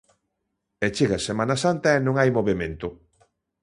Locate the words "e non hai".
1.97-2.29